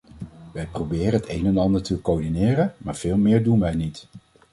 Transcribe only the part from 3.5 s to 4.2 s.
wij niet.